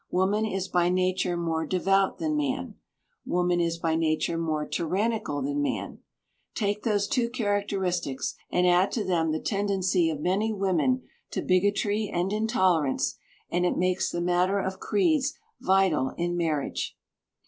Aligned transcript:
Woman 0.09 0.47
is 0.47 0.67
by 0.67 0.89
nature 0.89 1.37
more 1.37 1.63
devout 1.63 2.17
than 2.17 2.35
man. 2.35 2.73
Woman 3.23 3.61
is 3.61 3.77
by 3.77 3.93
nature 3.95 4.35
more 4.35 4.67
tyrannical 4.67 5.43
than 5.43 5.61
man. 5.61 5.99
Take 6.55 6.81
those 6.81 7.07
two 7.07 7.29
characteristics, 7.29 8.33
and 8.49 8.65
add 8.65 8.91
to 8.93 9.03
them 9.05 9.31
the 9.31 9.39
tendency 9.39 10.09
of 10.09 10.19
many 10.19 10.51
women 10.51 11.03
to 11.29 11.43
bigotry 11.43 12.09
and 12.11 12.33
intolerance, 12.33 13.19
and 13.51 13.63
it 13.63 13.77
makes 13.77 14.09
the 14.09 14.21
matter 14.21 14.57
of 14.57 14.79
creeds 14.79 15.35
vital 15.59 16.15
in 16.17 16.35
marriage. 16.35 16.97